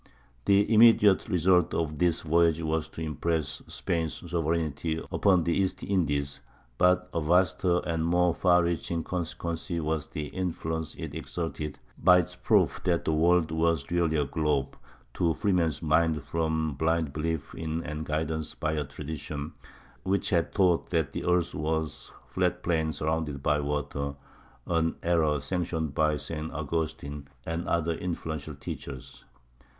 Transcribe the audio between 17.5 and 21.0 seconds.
in and guidance by a tradition, which had taught